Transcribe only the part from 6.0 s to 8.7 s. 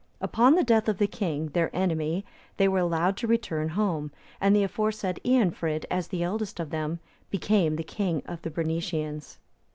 the eldest of them, became king of the